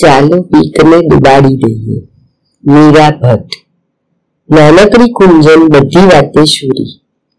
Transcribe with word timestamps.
ચાલો 0.00 0.36
પીકને 0.42 0.96
ડુબાડી 1.00 1.56
દઈએ. 1.56 1.98
મીરા 2.64 3.10
ભટ્ટ. 3.20 3.52
નાનકડી 4.48 5.12
કુંજન 5.18 5.62
બધી 5.68 6.06
વાતે 6.12 6.42
શૂરી 6.44 6.92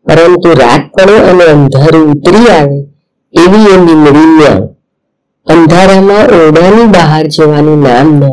પરંતુ 0.05 0.49
રાત 0.61 0.83
પડે 0.95 1.17
અને 1.29 1.45
અંધારું 1.53 2.05
ઉતરી 2.11 2.47
આવે 2.49 2.79
એવી 3.33 3.67
એ 3.73 3.77
લીમડી 3.85 4.29
ન્યાવ 4.37 4.63
અંધારામાં 5.47 6.25
ઓરડાની 6.37 6.87
બહાર 6.95 7.25
જવાનું 7.27 7.79
નામ 7.79 8.09
ન 8.19 8.23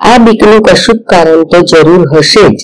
આ 0.00 0.18
બીકનું 0.18 0.62
કશુંક 0.62 1.00
કારણ 1.10 1.42
તો 1.44 1.58
જરૂર 1.70 2.02
હશે 2.12 2.46
જ, 2.48 2.58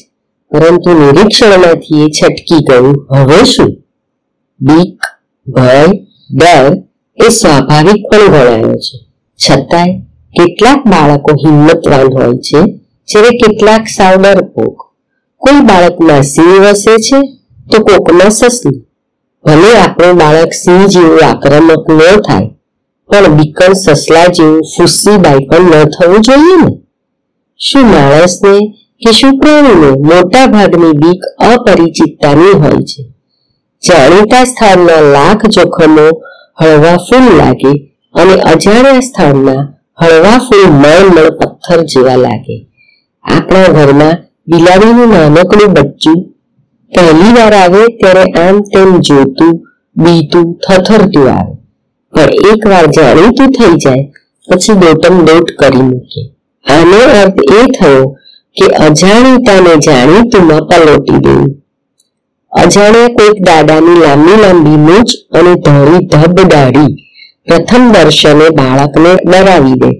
પરંતુ 0.52 0.90
નિરીક્ષણમાંથી 1.00 2.02
એ 2.04 2.08
છટકી 2.08 2.62
ગયું. 2.68 2.96
હવે 3.10 3.40
શું? 3.44 3.70
બીક, 4.60 5.00
ભય, 5.46 5.82
ડર 6.30 6.72
એ 7.18 7.28
સ્વાભાવિક 7.30 8.00
પણ 8.10 8.26
ગણાયો 8.32 8.74
છે. 8.86 8.96
છતાંય 9.38 10.07
કેટલાક 10.34 10.80
બાળકો 10.84 11.32
હિંમતવાન 11.42 12.08
હોય 12.12 12.34
છે, 12.38 12.60
જ્યારે 13.08 13.30
કેટલાક 13.36 13.84
સાવ 13.88 14.14
ડરપોક 14.16 14.76
કોઈ 15.42 15.60
બાળકમાં 15.60 16.24
સિંહ 16.24 16.54
વસે 16.64 16.94
છે, 17.06 17.20
તો 17.70 17.78
કોકમાં 17.80 18.30
સસલું. 18.30 18.76
ભલે 19.44 19.70
આપણું 19.78 20.18
બાળક 20.18 20.52
સિંહ 20.54 20.84
જેવું 20.86 21.22
આક્રમક 21.24 21.88
ન 21.88 22.00
થાય, 22.26 22.48
પણ 23.10 23.36
બીકણ 23.36 23.74
સસલા 23.74 24.28
જેવું 24.28 24.60
ફુસ્સી 24.72 25.18
બાઈ 25.18 25.46
પણ 25.46 25.72
ન 25.76 25.90
થવું 25.90 26.20
જોઈએ 26.22 26.56
ને? 26.62 26.70
શું 27.60 27.86
માણસને 27.86 28.54
કે 29.02 29.12
શું 29.12 29.40
પ્રાણીને 29.40 29.90
મોટા 30.08 30.46
ભાગની 30.46 30.94
બીક 31.02 31.22
અપરિચિતતાની 31.40 32.54
હોય 32.62 32.82
છે? 32.82 33.02
જાણીતા 33.82 34.44
સ્થાનના 34.44 35.00
લાખ 35.14 35.42
જોખમો 35.48 36.06
હળવા 36.60 36.96
ફૂલ 37.06 37.26
લાગે 37.36 37.72
અને 38.14 38.34
અજાણ્યા 38.52 39.00
સ્થાનના 39.00 39.62
હળવા 39.98 40.38
ફૂલ 40.38 40.66
મળ 40.72 41.28
પથ્થર 41.38 41.80
જેવા 41.92 42.18
લાગે. 42.24 42.56
આપણા 43.24 43.68
ઘરમાં 43.76 44.16
બિલાડીનું 44.48 45.10
નાનકડું 45.14 45.70
બચ્ચું 45.76 46.18
પહેલી 46.92 47.32
વાર 47.38 47.54
આવે 47.54 47.82
ત્યારે 48.00 48.24
આમ 48.42 48.56
તેમ 48.72 48.90
જોતું, 49.00 49.52
બીતું, 49.96 50.46
થથરતું 50.64 51.26
આવે. 51.28 51.54
પણ 52.14 52.30
એક 52.50 52.62
વાર 52.72 52.86
જાણીતું 52.96 53.48
થઈ 53.56 53.74
જાય, 53.84 54.04
પછી 54.48 54.78
દોટમ 54.82 55.16
દોટ 55.24 55.48
કરી 55.60 55.82
મૂકે. 55.82 56.22
આનો 56.66 57.00
અર્થ 57.20 57.40
એ 57.58 57.60
થયો 57.76 58.04
કે 58.56 58.66
અજાણીતાને 58.86 59.74
જાણીતુંમાં 59.86 60.62
પલોટી 60.68 61.20
દેવું. 61.24 61.50
અજાણ્યા 62.52 63.14
કોઈક 63.18 63.38
દાદાની 63.48 63.98
લાંબી 64.04 64.38
લાંબી 64.44 64.78
મૂછ 64.86 65.12
અને 65.38 65.52
ધોળી 65.64 66.06
ધબ 66.06 66.36
દાઢી 66.54 66.92
પ્રથમ 67.48 67.92
દર્શને 67.92 68.50
બાળકને 68.50 69.12
ડરાવી 69.14 69.72
દે. 69.72 69.90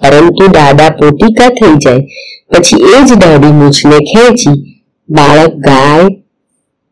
પરંતુ 0.00 0.46
દાદા 0.48 0.88
પોતિકા 0.88 1.48
થઈ 1.48 1.74
જાય, 1.74 2.02
પછી 2.50 2.76
એ 2.76 3.04
જ 3.06 3.14
દાઢી 3.14 3.52
મૂછને 3.52 3.98
ખેંચી 3.98 4.82
બાળક 5.08 5.54
ગાય 5.56 6.08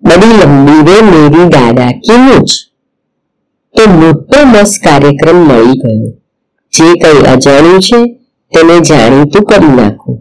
બડી 0.03 0.35
લંબી 0.41 0.81
રે 0.89 0.97
મેરી 1.03 1.49
દાદા 1.49 1.93
કી 1.93 2.17
મૂછ. 2.17 2.53
તો 3.77 3.91
મોટો 3.91 4.47
મસ 4.47 4.81
કાર્યક્રમ 4.85 5.37
મળી 5.37 5.73
ગયો. 5.73 6.11
જે 6.73 6.85
કઈ 7.03 7.27
અજાણ્યું 7.27 7.81
છે, 7.81 8.01
તેને 8.53 8.81
જાણીતું 8.81 9.45
કરી 9.45 9.77
નાખો. 9.77 10.19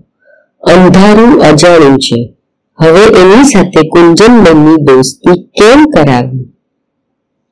અંધારું 0.64 1.42
અજાણ્યું 1.42 1.98
છે. 1.98 2.34
હવે 2.80 3.04
એની 3.22 3.44
સાથે 3.44 3.82
કુંજન 3.90 4.44
બની 4.44 4.84
દોસ્તી 4.84 5.42
કેમ 5.44 5.86
કરાવી 5.86 6.46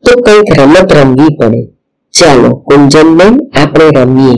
તો 0.04 0.22
કંઈક 0.22 0.60
રમત 0.60 0.94
રમવી 0.94 1.36
પડે. 1.40 1.68
ચાલો 2.12 2.50
કુંજનબેન 2.50 3.40
આપણે 3.64 4.02
રમીએ. 4.02 4.36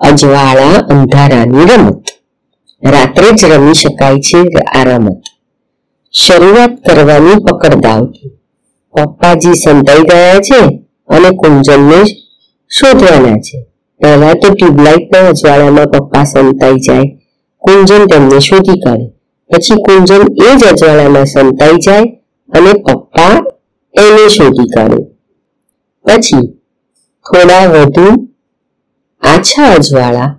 અજવાળા 0.00 0.76
અંધારાની 0.90 1.64
રમત. 1.64 2.04
રાત્રે 2.84 3.32
જ 3.32 3.44
રમી 3.44 3.74
શકાય 3.74 4.18
છે 4.18 4.38
આ 4.60 4.84
રમત. 4.84 5.22
શરૂઆત 6.12 6.70
કરવાની 6.86 7.34
પકડદાવથી 7.34 8.32
પપ્પાજી 8.94 9.54
સંતાઈ 9.54 10.02
ગયા 10.02 10.40
છે 10.40 10.60
અને 11.08 11.30
કુંજનને 11.30 12.04
શોધવાના 12.68 13.36
છે. 13.36 13.66
પહેલા 14.00 14.32
તો 14.32 14.54
ટ્યુબલાઇટના 14.54 15.28
અજવાળામાં 15.28 15.86
પપ્પા 15.86 16.24
સંતાઈ 16.24 16.74
જાય. 16.74 17.02
કુંજન 17.58 18.06
તેમને 18.06 18.40
શોધી 18.40 18.80
કાઢે. 18.80 19.08
પછી 19.50 19.82
કુંજન 19.82 20.22
એ 20.46 20.56
જ 20.56 20.64
અજવાળામાં 20.64 21.24
સંતાઈ 21.24 21.76
જાય 21.76 22.02
અને 22.52 22.72
પપ્પા 22.72 23.34
એને 23.94 24.28
શોધી 24.28 24.68
કાઢે. 24.74 25.11
પછી 26.04 26.46
થોડા 27.26 27.66
વધુ 27.66 28.28
આછા 29.22 29.72
અજવાળા 29.72 30.38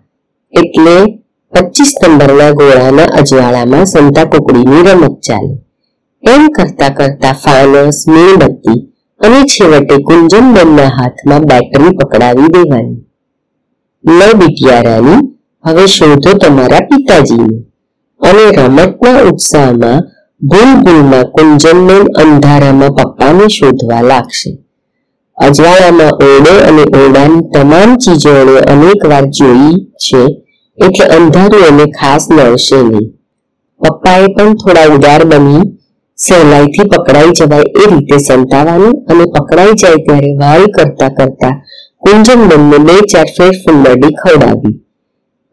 એટલે 0.53 1.05
પચીસ 1.53 1.93
નંબરના 2.07 2.51
ગોળાના 2.51 3.03
અજવાળામાં 3.03 3.85
સંતા 3.85 4.23
કુકડીની 4.23 4.91
રમત 4.91 5.19
ચાલે. 5.19 5.63
એમ 6.35 6.47
કરતા 6.47 6.89
કરતા 6.89 7.31
ફાનસ, 7.31 8.05
મીણબત્તી 8.07 8.93
અને 9.21 9.43
છેવટે 9.43 9.97
કુંજનબેનના 9.97 10.83
હાથમાં 10.83 11.39
બેટરી 11.39 11.97
પકડાવી 11.97 12.47
દેવાની. 12.47 13.05
લ 14.07 14.37
બિટિયારાની, 14.37 15.37
હવે 15.65 15.85
શોધો 15.85 16.37
તમારા 16.37 16.79
પિતાજીને. 16.79 17.63
અને 18.21 18.51
રમતના 18.51 19.21
ઉત્સાહમાં 19.21 20.01
ભૂલ 20.41 20.83
ભૂલમાં 20.83 21.23
કુંજનબેન 21.23 22.07
અંધારામાં 22.07 22.89
પપ્પાને 22.89 23.47
શોધવા 23.47 24.01
લાગશે. 24.01 24.62
અજવાળામાં 25.45 26.13
ઓરડો 26.27 26.53
અને 26.69 26.83
ઓરડાની 26.99 27.43
તમામ 27.53 27.91
ચીજોને 28.03 28.55
અનેક 28.73 29.01
વાર 29.11 29.25
જોઈ 29.37 29.73
છે, 30.05 30.21
એટલે 30.77 31.05
અંધારું 31.17 31.63
એને 31.69 31.85
ખાસ 31.97 32.23
નડશે 32.35 32.79
નહીં. 32.89 33.07
પપ્પાએ 33.81 34.27
પણ 34.35 34.53
થોડા 34.61 34.87
ઉદાર 34.95 35.23
બની 35.31 35.63
સહેલાઈથી 36.17 36.87
પકડાઈ 36.91 37.33
જવાય 37.39 37.67
એ 37.81 37.89
રીતે 37.91 38.17
સંતાવાનું 38.27 38.95
અને 39.11 39.25
પકડાઈ 39.35 39.75
જાય 39.81 39.99
ત્યારે 40.05 40.31
વાલ 40.41 40.63
કરતા 40.75 41.11
કરતા 41.17 41.53
કુંજન 42.03 42.41
બંને 42.49 42.77
બે 42.87 42.95
ચાર 43.11 43.27
ફેર 43.37 43.53
ફૂલડી 43.61 44.13
ખવડાવી. 44.21 44.75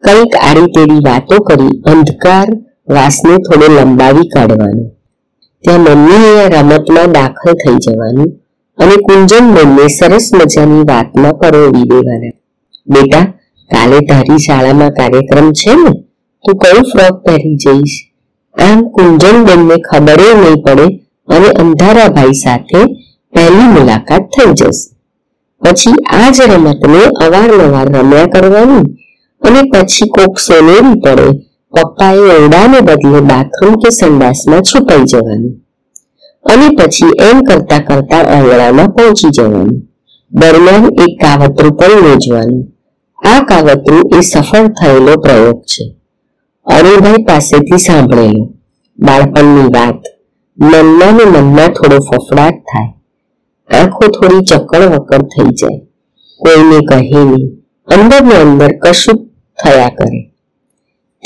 કંઈક 0.03 0.33
આડી 0.39 0.69
તેડી 0.75 1.01
વાતો 1.07 1.37
કરી 1.47 1.73
અંધકાર 1.91 2.47
વાસને 2.95 3.35
થોડો 3.45 3.67
લંબાવી 3.75 4.27
કાઢવાનો. 4.35 4.85
ત્યાં 5.63 5.83
મમ્મીએ 5.89 6.45
રમતમાં 6.53 7.11
દાખલ 7.17 7.53
થઈ 7.61 7.77
જવાનું. 7.85 8.31
અને 8.77 8.95
કુંજન 8.95 9.53
બંને 9.53 9.87
સરસ 9.87 10.31
મજાની 10.33 10.81
વાતમાં 10.81 11.33
પરોવી 11.33 11.81
દેવાના. 11.81 12.31
બેટા, 12.87 13.33
કાલે 13.71 13.99
તારી 13.99 14.37
શાળામાં 14.37 14.89
કાર્યક્રમ 14.89 15.51
છે 15.51 15.73
ને? 15.75 15.91
તું 16.43 16.57
કયું 16.57 16.83
ફ્રોક 16.83 17.25
પહેરી 17.25 17.55
જઈશ? 17.55 18.11
આમ 18.61 18.81
કુંજન 18.81 19.45
બેનને 19.45 19.75
ખબર 19.91 20.19
નહીં 20.43 20.55
પડે 20.61 20.83
અને 21.35 21.47
અંધારાભાઈ 21.47 22.33
સાથે 22.33 22.85
પહેલી 23.33 23.67
મુલાકાત 23.67 24.21
થઈ 24.21 24.53
જશે. 24.53 24.95
પછી 25.61 25.91
આ 25.91 26.31
જ 26.31 26.41
રમતને 26.41 27.01
અવારનવાર 27.25 27.87
રમ્યા 27.99 28.25
કરવાની 28.25 28.97
અને 29.41 29.61
પછી 29.61 30.09
કોક 30.09 30.39
સોનેરી 30.39 30.99
પડે 30.99 31.27
પપ્પાએ 31.71 32.17
ઓરડાને 32.17 32.79
બદલે 32.79 33.21
બાથરૂમ 33.21 33.75
કે 33.75 33.89
સંડાસમાં 33.89 34.61
છુપાઈ 34.61 35.03
જવાનું. 35.03 35.53
અને 36.43 36.69
પછી 36.69 37.11
એમ 37.29 37.41
કરતા 37.41 37.77
કરતા 37.77 38.17
આંગણામાં 38.17 38.87
પહોંચી 38.87 39.29
જવાનું. 39.29 39.81
દરમિયાન 40.31 40.85
એક 40.85 41.21
કાવતરું 41.21 41.71
પણ 41.71 41.85
યોજવાનું. 41.85 42.67
આ 43.29 43.43
કાવતરું 43.43 44.17
એ 44.17 44.21
સફળ 44.21 44.67
થયેલો 44.67 45.21
પ્રયોગ 45.21 45.61
છે. 45.61 45.95
અરુણભાઈ 46.65 47.23
પાસેથી 47.23 47.77
સાંભળેલો. 47.77 48.53
બાળપણની 48.99 49.63
વાત. 49.63 50.03
મનમાં 50.59 51.13
ને 51.13 51.39
મનમાં 51.39 51.67
થોડો 51.67 51.97
ફફડાટ 51.97 52.53
થાય. 52.53 52.93
આંખો 53.79 54.07
થોડી 54.07 54.45
ચક્કર 54.45 54.81
વક્કર 54.81 55.21
થઈ 55.21 55.49
જાય. 55.49 55.79
કોઈને 56.39 56.85
કહે 56.85 57.23
નહીં. 57.23 57.63
અંદર 57.87 58.21
ને 58.21 58.35
અંદર 58.35 58.69
કશું 58.77 59.29
થયા 59.63 59.89
કરે. 59.89 60.31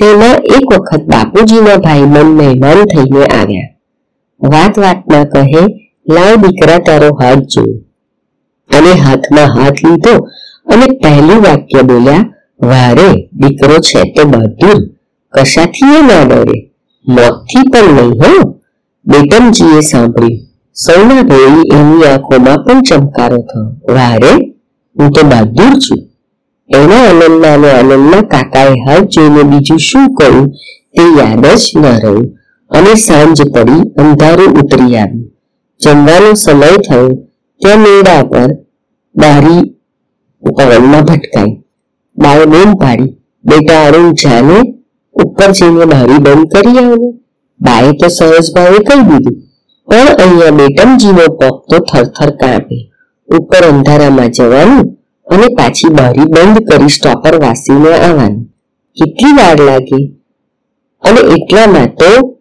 તેમાં 0.02 0.36
એક 0.36 0.80
વખત 0.80 1.02
બાપુજીના 1.04 1.76
ભાઈ 1.76 2.02
મન 2.02 2.26
મહેમાન 2.26 2.84
થઈને 2.84 3.26
આવ્યા. 3.26 3.75
વાત 4.42 4.78
વાતમાં 4.78 5.26
કહે, 5.26 5.64
લાવ 6.08 6.34
દીકરા 6.44 6.80
તારો 6.80 7.10
હાથ 7.22 7.44
જો 7.54 7.64
અને 8.70 8.92
હાથમાં 9.04 9.50
હાથ 9.58 9.80
લીધો 9.84 10.16
અને 10.68 10.88
પહેલું 11.02 11.40
વાક્ય 11.44 11.82
બોલ્યા, 11.84 12.26
વારે, 12.62 13.10
દીકરો 13.34 13.78
છે 13.80 14.02
તો 14.16 14.24
બહાદુર 14.26 14.78
કશાથી 15.34 16.02
ના 16.08 16.24
ડરે? 16.24 16.58
મોતથી 17.08 17.66
પણ 17.72 17.96
નહીં, 17.98 18.14
હો. 18.22 18.34
બેટમજીએ 19.06 19.82
સાંભળ્યું, 19.82 20.40
સૌના 20.76 21.24
ભેળી 21.24 21.70
એની 21.74 22.06
આંખોમાં 22.06 22.64
પણ 22.66 22.82
ચમકારો 22.82 23.40
થયો 23.50 23.96
વારે, 23.96 24.34
હું 24.96 25.12
તો 25.12 25.22
બહાદુર 25.24 25.74
છું. 25.80 26.02
એના 26.70 27.04
આનંદમાં 27.10 27.54
અને 27.54 27.70
આનંદમાં 27.72 28.26
કાકાએ 28.28 28.76
હાથ 28.88 29.08
જોઈને 29.08 29.44
બીજું 29.44 29.80
શું 29.80 30.06
કહ્યું 30.18 30.48
તે 30.96 31.04
યાદ 31.20 31.46
જ 31.46 31.64
ન 31.78 31.86
રહ્યું. 32.04 32.26
અને 32.70 32.96
સાંજ 32.96 33.42
પડી 33.42 33.82
અંધારું 33.98 34.48
ઉતરી 34.48 34.98
આવ્યું. 34.98 35.32
જમવાનો 35.84 36.34
સમય 36.34 36.68
થયો. 36.68 37.10
ત્યાં 37.62 37.80
મેળા 37.80 38.24
પર 38.24 38.50
બારી 39.16 39.70
પવનમાં 40.58 41.04
ભટકાઈ. 41.04 41.64
બાએ 42.18 42.46
બૂમ 42.46 42.74
પાડી. 42.74 43.18
બેટા 43.46 43.86
અરુણ 43.86 44.12
જાને? 44.12 44.74
ઉપર 45.24 45.52
જઈને 45.52 45.86
બારી 45.86 46.18
બંધ 46.18 46.52
કરી 46.52 46.78
આવને. 46.78 47.12
બાએ 47.62 47.92
તો 47.92 48.08
સહજ 48.08 48.54
ભાવે 48.56 48.78
કહી 48.78 49.02
દીધું. 49.02 49.42
પણ 49.88 49.98
અહીંયા 49.98 50.50
બેટમજીનો 50.50 51.26
પગ 51.36 51.52
તો 51.70 51.78
થરથર 51.80 52.30
કાપે. 52.30 52.92
ઉપર 53.40 53.64
અંધારામાં 53.70 54.32
જવાનું 54.32 54.98
અને 55.28 55.48
પાછી 55.48 55.90
બારી 55.90 56.22
બંધ 56.22 56.58
કરી 56.58 56.88
સ્ટોપર 56.88 57.36
વાસીને 57.36 57.94
આવવાનું. 57.94 58.44
કેટલી 58.94 59.34
વાર 59.34 59.60
લાગે? 59.60 60.12
અને 61.02 61.20
એટલામાં 61.20 61.88
તો 61.88 62.35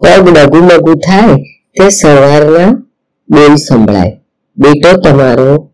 પગ 0.00 0.24
ડગુ 0.36 0.58
મગુ 0.68 0.92
થાય 1.06 1.36
તે 1.76 1.88
સવારના 1.88 2.70
બોલ 3.30 3.54
સંભળાય. 3.56 4.12
બેટો, 4.56 4.90
તમારો 5.00 5.70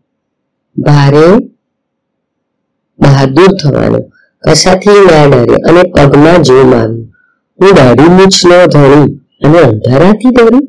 ભારે 0.77 1.27
બહાદુર 2.99 3.51
થવાનો. 3.61 3.99
કશાથી 4.43 5.01
ના 5.09 5.25
ડરે 5.27 5.55
અને 5.67 5.81
પગમાં 5.93 6.43
જો 6.43 6.55
આવ્યું 6.59 7.07
હું 7.59 7.71
દાઢી 7.75 8.11
મૂછ 8.17 8.39
ન 8.49 8.51
ધણી 8.73 9.07
અને 9.45 9.59
અંધારાથી 9.59 10.31
ડરું 10.31 10.65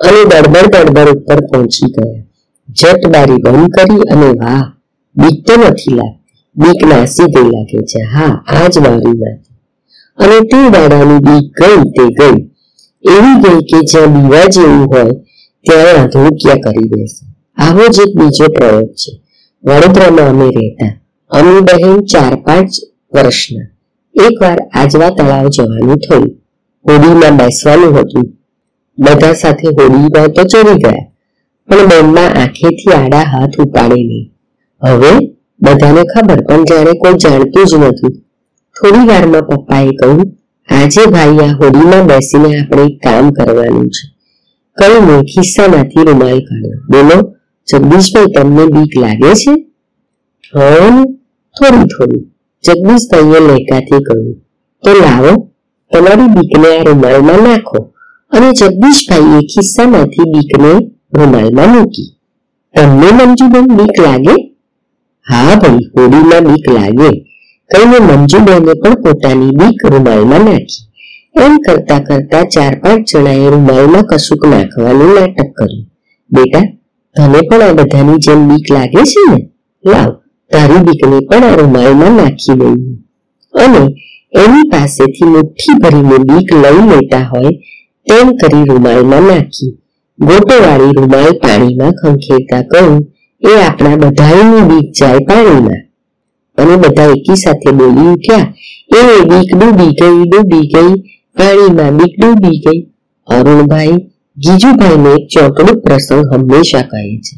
અને 0.00 0.20
દડબડ 0.30 0.72
દડબડ 0.74 1.08
ઉપર 1.16 1.40
પહોંચી 1.50 1.90
ગયા. 1.94 2.22
જટ 2.68 3.02
બારી 3.12 3.42
બંધ 3.44 3.70
કરી 3.76 4.02
અને 4.12 4.28
વાહ, 4.40 4.64
બીક 5.16 5.38
તો 5.46 5.54
નથી 5.56 5.94
લાગતી. 5.98 6.40
બીક 6.56 6.80
નાસી 6.90 7.28
ગઈ 7.34 7.48
લાગે 7.52 7.78
છે. 7.90 8.00
હા, 8.14 8.34
આ 8.46 8.68
જ 8.68 8.74
બારીમાંથી 8.78 9.58
અને 10.18 10.38
તે 10.40 10.58
દાડાની 10.70 11.20
બીક 11.28 11.46
ગઈ, 11.60 11.80
તે 11.96 12.04
ગઈ. 12.18 12.49
એવી 13.04 13.36
ગઈ 13.42 13.60
કે 13.60 13.78
જ્યાં 13.90 14.14
દીવા 14.14 14.46
જેવું 14.46 14.86
હોય 14.92 15.12
ત્યાં 15.66 16.04
અધોક્યા 16.04 16.54
કરી 16.54 16.88
દેશે 16.88 17.22
આવો 17.58 17.84
જ 17.88 17.96
એક 18.00 18.12
બીજો 18.18 18.46
પ્રયોગ 18.56 18.90
છે. 18.94 19.10
વડોદરામાં 19.64 20.28
અમે 20.28 20.46
રહેતા. 20.56 20.92
અમે 21.30 21.60
બહેન 21.60 22.00
ચાર 22.00 22.34
પાંચ 22.36 22.70
વર્ષના. 23.14 23.68
એકવાર 24.14 24.58
આજવા 24.74 25.10
તળાવ 25.10 25.48
જવાનું 25.48 25.96
થયું. 25.96 26.30
હોડીમાં 26.86 27.36
બેસવાનું 27.36 27.98
હતું. 27.98 28.26
બધા 28.98 29.32
સાથે 29.32 29.68
હોડીમાં 29.68 30.28
તો 30.28 30.42
ચડી 30.44 30.78
ગયા. 30.82 31.04
પણ 31.68 31.88
બેનના 31.88 32.28
આંખેથી 32.42 32.92
આડા 32.92 33.24
હાથ 33.32 33.56
ઉપાડે 33.58 33.94
નહીં 33.94 34.26
હવે 34.82 35.12
બધાને 35.62 36.02
ખબર, 36.02 36.40
પણ 36.42 36.64
જાણે 36.64 36.92
કોઈ 36.92 37.12
જાણતું 37.12 37.64
જ 37.64 37.74
નથી. 37.74 38.14
થોડી 38.76 39.06
વારમાં 39.08 39.42
પપ્પાએ 39.42 39.90
કહ્યું 39.90 40.39
આજે 40.70 41.06
ભાઈ 41.06 41.38
આ 41.38 41.52
હોડીમાં 41.52 42.06
બેસીને 42.06 42.60
આપણે 42.60 42.88
કામ 42.88 43.30
કરવાનું 43.30 43.88
છે. 43.88 44.20
કહીને 44.78 45.22
ખિસ્સામાંથી 45.22 46.02
રૂમાલ 46.02 46.38
કાઢ્યો. 46.38 46.80
બોલો, 46.90 47.36
જગદીશભાઈ, 47.72 48.24
તમને 48.36 48.66
બીક 48.66 48.98
લાગે 48.98 49.34
છે? 49.34 49.52
હા 50.54 51.04
થોડી 51.60 51.84
થોડી. 51.84 52.32
જગદીશભાઈએ 52.64 53.40
લેકાથી 53.40 54.02
કહ્યું. 54.02 54.34
તો 54.84 54.90
લાવો, 54.92 55.50
તમારી 55.92 56.28
બીકને 56.28 56.78
આ 56.78 56.82
રૂમાલમાં 56.82 57.48
નાખો. 57.48 57.92
અને 58.30 58.52
જગદીશભાઈએ 58.52 59.40
ખિસ્સામાંથી 59.40 60.30
બીકને 60.30 60.72
રૂમાલમાં 61.14 61.68
મૂકી. 61.68 62.16
તમને 62.74 63.24
મંજુબેન 63.24 63.76
બીક 63.76 64.00
લાગે? 64.02 64.42
હા 65.28 65.54
ભાઈ, 65.54 65.70
હોડીમાં 65.70 66.52
બીક 66.52 66.70
લાગે. 66.70 67.29
કહીને 67.70 67.98
મંજુબેને 67.98 68.72
પણ 68.74 68.94
પોતાની 68.94 69.50
બીક 69.50 69.92
રૂમાલમાં 69.92 70.40
નાખી. 70.40 70.84
એમ 71.44 71.56
કરતા 71.56 71.98
કરતા 71.98 72.42
ચાર 72.42 72.78
પાંચ 72.78 73.08
જણાએ 73.08 73.50
રૂમાલમાં 73.50 74.02
કશુંક 74.02 74.46
નાખવાનું 74.46 75.14
નાટક 75.14 75.50
કર્યું. 75.56 75.86
બેટા, 76.30 76.60
તને 77.16 77.38
પણ 77.48 77.62
આ 77.62 77.72
બધાની 77.72 78.16
જેમ 78.16 78.48
બીક 78.48 78.72
લાગે 78.72 79.02
છે 79.02 79.22
ને? 79.30 79.48
લાવ, 79.84 80.10
તારી 80.52 80.78
બીકને 80.78 81.18
પણ 81.20 81.44
આ 81.44 81.54
રૂમાલમાં 81.54 82.12
નાખી 82.12 82.54
દઈએ. 82.54 82.96
અને 83.64 83.82
એની 84.34 84.68
પાસેથી 84.70 85.24
મુઠ્ઠી 85.24 85.78
ભરીને 85.82 86.18
બીક 86.18 86.54
લઈ 86.54 86.82
લેતા 86.90 87.28
હોય 87.32 87.50
તેમ 88.06 88.36
કરી 88.36 88.64
રૂમાલમાં 88.64 89.22
નાખી. 89.22 89.78
ગોટોવાળી 90.18 90.92
રૂમાલ 90.96 91.32
પાણીમાં 91.32 91.90
ખંખેરતા 91.90 92.62
કહું, 92.62 93.06
એ 93.48 93.62
આપણા 93.68 93.96
બધાની 93.96 94.60
બીક 94.60 94.92
જાય 95.00 95.18
પાણીમાં. 95.18 95.89
અને 96.60 96.76
બધા 96.76 97.04
એકી 97.04 97.36
સાથે 97.36 97.70
બોલી 97.70 98.08
ઉઠ્યા. 98.14 98.54
એ 98.98 99.00
બીક 99.30 99.50
ડૂબી 99.58 99.90
ગઈ 100.00 100.30
ડૂબી 100.30 100.64
ગઈ 100.74 100.92
પાણીમાં 101.36 101.96
બીક 101.96 102.14
ડૂબી 102.20 102.58
ગઈ. 102.58 102.80
અરુણભાઈ 103.28 103.96
ગીજુભાઈને 104.36 105.10
એક 105.10 105.28
ચોકડું 105.28 105.80
પ્રસંગ 105.82 106.34
હંમેશા 106.34 106.82
કહે 106.82 107.16
છે. 107.16 107.34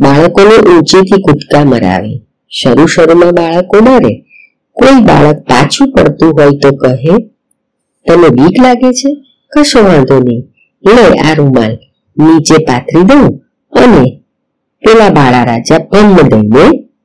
બાળકોને 0.00 0.56
ઊંચેથી 0.56 1.22
કૂદકા 1.22 1.64
મરાવે. 1.64 2.22
શરૂ 2.50 2.86
શરૂમાં 2.86 3.30
બાળકો 3.30 3.78
ડરે. 3.78 4.24
કોઈ 4.72 5.00
બાળક 5.00 5.38
પાછું 5.38 5.92
પડતું 5.92 6.30
હોય 6.32 6.50
તો 6.62 6.70
કહે, 6.70 7.14
તને 8.06 8.28
બીક 8.28 8.62
લાગે 8.62 8.90
છે? 8.92 9.10
કશો 9.52 9.80
વાંધો 9.84 10.18
નહીં. 10.18 10.42
લે 10.84 11.06
આ 11.20 11.34
રૂમાલ. 11.34 11.78
નીચે 12.16 12.54
પાથરી 12.54 13.02
દઉં 13.02 13.26
અને 13.72 14.04
પેલા 14.82 15.10
બાળા 15.10 15.44
રાજા 15.44 15.78
પન્ન 15.78 16.28
દઈને 16.28 16.64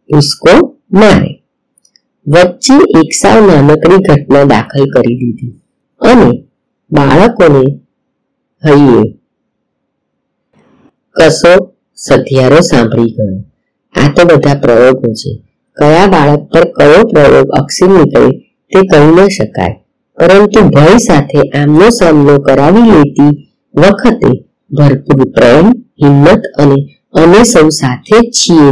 ભૂસકો 0.10 0.54
મારે. 0.92 1.45
વચ્ચે 2.28 2.74
એક 2.74 3.12
સાવ 3.22 3.40
નાનકડી 3.48 3.96
ઘટના 3.96 4.44
દાખલ 4.44 4.86
કરી 4.86 5.18
દીધી 5.18 5.62
અને 6.02 6.30
બાળકોને 6.92 7.64
હૈયે 8.66 9.04
કસો 11.16 11.54
સધિયારો 11.96 12.60
સાંભળી 12.60 13.04
ગયો. 13.04 13.44
આ 13.96 14.10
તો 14.16 14.26
બધા 14.26 14.54
પ્રયોગો 14.54 15.14
છે. 15.14 15.42
કયા 15.78 16.08
બાળક 16.08 16.40
પર 16.40 16.66
કયો 16.72 17.04
પ્રયોગ 17.04 17.50
અક્ષી 17.50 17.88
નીકળે 17.88 18.32
તે 18.72 18.80
કહી 18.82 19.06
ન 19.06 19.28
શકાય. 19.28 19.76
પરંતુ 20.18 20.62
ભય 20.62 20.98
સાથે 20.98 21.40
આમનો 21.62 21.90
સામનો 21.90 22.40
કરાવી 22.40 22.92
લેતી 22.92 23.32
વખતે 23.76 24.32
ભરપૂર 24.72 25.32
પ્રેમ, 25.32 25.66
હિંમત 26.04 26.42
અને 26.58 26.78
અમે 27.14 27.44
સૌ 27.44 27.70
સાથે 27.70 28.18
છીએ 28.32 28.70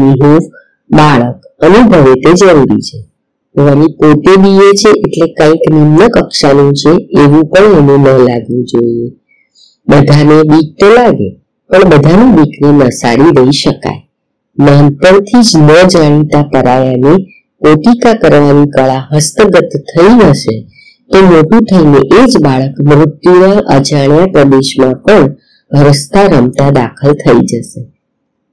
બાળક 0.89 1.39
અનુભવે 1.61 2.13
તે 2.13 2.33
જરૂરી 2.33 2.81
છે. 2.81 3.12
વળી 3.55 3.95
પોતે 3.99 4.33
બીએ 4.43 4.69
છે 4.79 4.89
એટલે 4.95 5.27
કંઈક 5.37 5.63
નિમ્ન 5.71 6.01
કક્ષાનું 6.15 6.71
છે 6.73 6.91
એવું 7.21 7.43
પણ 7.51 7.75
એને 7.79 7.95
ન 7.97 8.05
લાગવું 8.27 8.63
જોઈએ. 8.69 9.07
બધાને 9.87 10.37
બીક 10.49 10.69
તો 10.79 10.87
લાગે, 10.95 11.29
પણ 11.69 11.89
બધાની 11.91 12.35
બીકને 12.37 12.69
નસાડી 12.79 13.35
દઈ 13.37 13.53
શકાય. 13.53 14.01
નાનપણથી 14.57 15.43
જ 15.43 15.51
ન 15.57 15.69
જાણીતા 15.93 16.43
પરાયાને 16.43 17.13
પોતિકા 17.61 18.15
કરવાની 18.15 18.71
કળા 18.75 19.03
હસ્તગત 19.11 19.71
થઈ 19.89 20.13
હશે 20.21 20.55
તો 21.11 21.17
મોટું 21.21 21.61
થઈને 21.69 21.99
એ 22.17 22.19
જ 22.31 22.33
બાળક 22.45 22.75
મૃત્યુના 22.89 23.63
અજાણ્યા 23.75 24.31
પ્રદેશમાં 24.33 24.95
પણ 25.05 25.29
રસ્તા 25.71 26.27
રમતા 26.27 26.71
દાખલ 26.71 27.13
થઈ 27.21 27.41
જશે. 27.49 27.81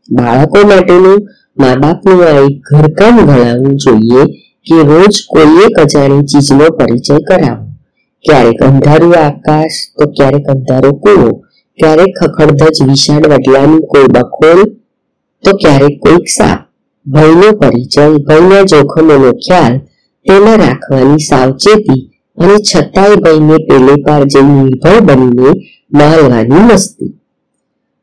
બાળકો 0.08 0.58
માટેનું 0.70 1.20
મા 1.56 1.74
બાપનું 1.82 2.20
આ 2.28 2.38
એક 2.46 2.56
ઘરકામ 2.68 3.16
ગણાવવું 3.18 3.74
જોઈએ 3.84 4.22
કે 4.66 4.82
રોજ 4.82 5.26
કોઈ 5.28 5.64
એક 5.64 5.80
અજાણી 5.80 6.20
ચીજનો 6.20 6.64
પરિચય 6.70 7.18
કરાવો. 7.18 7.64
ક્યારેક 8.24 8.62
અંધારું 8.62 9.14
આકાશ, 9.14 9.76
તો 9.98 10.10
ક્યારેક 10.10 10.46
અંધારો 10.48 10.92
કૂવો. 10.92 11.32
ક્યારેક 11.78 12.14
ખખડધજ 12.20 12.88
વિશાળ 12.88 13.26
વડલાની 13.26 13.78
કોઈ 13.78 14.02
બખોલ 14.02 14.64
તો 15.44 15.56
ક્યારેક 15.56 16.00
કોઈક 16.00 16.28
સાપ. 16.28 16.58
ભયનો 17.06 17.52
પરિચય, 17.52 18.08
ભયના 18.08 18.62
જોખમોનો 18.62 19.32
ખ્યાલ, 19.32 19.78
તેમાં 20.26 20.56
રાખવાની 20.56 21.18
સાવચેતી 21.18 22.10
અને 22.38 22.54
છતાંય 22.54 23.16
ભયને 23.16 23.56
પેલે 23.56 24.02
પાર 24.02 24.24
જેવી 24.24 24.62
નિર્ભય 24.62 25.00
બનીને 25.00 25.50
માલવાની 25.92 26.72
મસ્તી. 26.72 27.20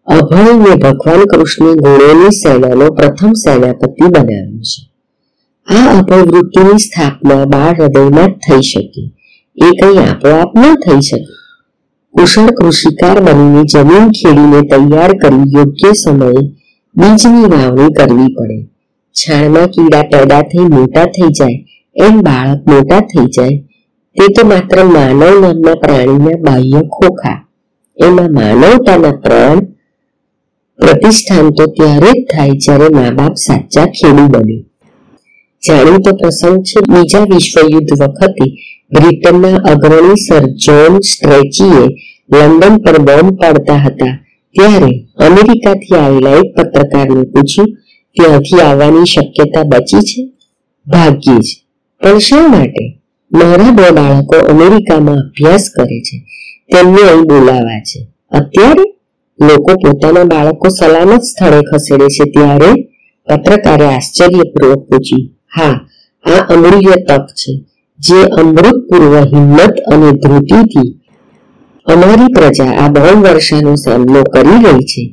અભયને 0.06 0.76
ભગવાન 0.76 1.24
કૃષ્ણે 1.24 1.74
ગુણોની 1.74 2.30
સેનાનો 2.30 2.92
પ્રથમ 2.92 3.34
સેનાપતિ 3.34 4.06
બનાવ્યો 4.06 4.60
છે. 4.60 4.97
આ 5.68 5.88
અપવૃત્તિની 6.00 6.80
સ્થાપના 6.80 7.46
બાળ 7.46 7.74
હૃદયમાં 7.80 8.32
થઈ 8.44 8.62
શકે. 8.62 9.04
એ 9.58 9.70
કંઈ 9.80 9.98
આપોઆપ 9.98 10.52
ન 10.58 10.76
થઈ 10.76 11.02
શકે. 11.02 11.34
કુશળ 12.16 12.52
કૃષિકાર 12.52 13.18
બનીને 13.20 13.64
જમીન 13.64 14.06
ખેડીને 14.10 14.62
તૈયાર 14.62 15.12
કરી 15.18 15.48
યોગ્ય 15.56 15.92
સમયે 15.94 16.44
બીજની 16.96 17.46
વાવણી 17.46 17.94
કરવી 17.94 18.28
પડે. 18.28 18.58
છાણમાં 19.16 19.68
કીડા 19.68 20.04
પેદા 20.04 20.42
થઈ 20.42 20.60
મોટા 20.60 21.06
થઈ 21.06 21.30
જાય, 21.30 21.58
એમ 21.96 22.22
બાળક 22.22 22.62
મોટા 22.68 23.00
થઈ 23.00 23.28
જાય, 23.38 23.58
તે 24.16 24.24
તો 24.28 24.48
માત્ર 24.48 24.84
માનવ 24.84 25.22
નામના 25.42 25.74
પ્રાણીના 25.74 26.38
બાહ્ય 26.44 26.82
ખોખા. 26.96 27.40
એમાં 27.98 28.32
માનવતાના 28.34 29.12
પ્રાણ, 29.12 29.60
પ્રતિષ્ઠાન 30.80 31.50
તો 31.50 31.66
ત્યારે 31.66 32.12
જ 32.12 32.26
થાય 32.32 32.52
જ્યારે 32.66 32.88
મા 32.96 33.12
બાપ 33.12 33.34
સાચા 33.48 33.86
ખેડૂ 33.86 34.28
બને. 34.28 34.58
જાણીતો 35.70 36.16
પ્રસંગ 36.16 36.64
છે, 36.64 36.80
બીજા 36.92 37.20
વિશ્વયુદ્ધ 37.20 38.04
વખતે 38.04 38.52
બ્રિટનના 38.94 39.58
અગ્રણી 39.58 40.16
સર 40.30 40.44
જોન 40.46 41.00
સ્ટ્રેચીએ 41.00 41.86
લંડન 42.34 42.78
પર 42.78 43.00
બોમ્બ 43.00 43.36
પાડતા 43.36 43.76
હતા. 43.76 44.26
ત્યારે 44.52 45.00
અમેરિકાથી 45.28 45.96
આવેલા 45.96 46.30
એક 46.30 46.56
પત્રકારને 46.58 47.24
પૂછ્યું, 47.24 47.68
ત્યાંથી 48.16 48.62
આવવાની 48.62 49.06
શક્યતા 49.06 49.64
બચી 49.64 50.00
છે? 50.00 50.32
ભાગ્યે 50.88 51.40
જ. 51.40 51.46
પણ 52.04 52.18
શા 52.18 52.48
માટે? 52.48 53.02
મારા 53.34 53.72
બે 53.72 53.90
બાળકો 53.90 54.36
અમેરિકામાં 54.36 55.16
અભ્યાસ 55.16 55.70
કરે 55.76 56.00
છે. 56.00 56.20
તેમને 56.74 57.02
અહીં 57.02 57.22
બોલાવા 57.22 57.80
છે. 57.80 58.08
અત્યારે? 58.32 58.94
લોકો 59.42 59.74
પોતાના 59.74 60.24
બાળકો 60.24 60.68
સલામત 60.70 61.22
સ્થળે 61.22 61.62
ખસેડે 61.62 62.06
છે 62.06 62.30
ત્યારે? 62.30 62.82
પત્રકારે 63.28 63.86
આશ્ચર્યપૂર્વક 63.86 64.78
પૂછ્યું 64.78 65.37
હા, 65.52 65.76
આ 66.26 66.46
અમૂલ્ય 66.54 66.96
તક 67.08 67.26
છે, 67.34 67.52
જે 68.00 68.24
અમૃતપૂર્વ 68.24 69.14
હિંમત 69.16 69.76
અને 69.94 70.12
ધૃતિથી 70.12 70.92
અમારી 71.86 72.34
પ્રજા 72.34 72.72
આ 72.78 72.88
બહુ 72.88 73.22
વર્ષાનો 73.22 73.76
સામનો 73.76 74.24
કરી 74.24 74.60
રહી 74.64 74.86
છે. 74.86 75.04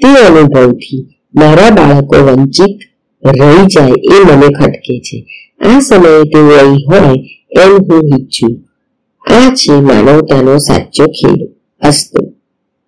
તે 0.00 0.08
અનુભવથી 0.26 1.06
મારા 1.34 1.70
બાળકો 1.70 2.16
વંચિત 2.16 2.78
રહી 3.22 3.66
જાય 3.66 3.94
એ 4.14 4.16
મને 4.24 4.48
ખટકે 4.58 5.00
છે. 5.00 5.18
આ 5.60 5.80
સમયે 5.80 6.22
તેઓ 6.22 6.48
અહીં 6.48 6.84
હોય 6.86 7.14
એમ 7.62 7.72
હું 7.76 8.02
ઈચ્છું. 8.16 8.54
આ 9.24 9.50
છે 9.50 9.72
માનવતાનો 9.80 10.58
સાચો 10.58 11.04
ખેલ 11.04 11.48
અસ્તુ. 11.80 12.20